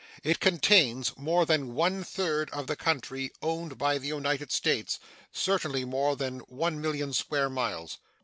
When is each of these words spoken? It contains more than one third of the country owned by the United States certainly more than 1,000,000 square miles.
It 0.23 0.39
contains 0.39 1.15
more 1.15 1.45
than 1.45 1.75
one 1.75 2.03
third 2.03 2.49
of 2.49 2.65
the 2.65 2.75
country 2.75 3.31
owned 3.39 3.77
by 3.77 3.99
the 3.99 4.07
United 4.07 4.51
States 4.51 4.97
certainly 5.31 5.85
more 5.85 6.15
than 6.15 6.39
1,000,000 6.47 7.13
square 7.13 7.51
miles. 7.51 7.99